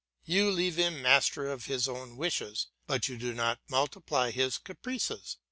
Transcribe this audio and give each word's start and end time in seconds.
You 0.25 0.49
leave 0.49 0.77
him 0.77 0.99
master 1.03 1.47
of 1.51 1.65
his 1.65 1.87
own 1.87 2.17
wishes, 2.17 2.65
but 2.87 3.07
you 3.07 3.19
do 3.19 3.33
not 3.35 3.59
multiply 3.69 4.31
his 4.31 4.57
caprices. 4.57 5.37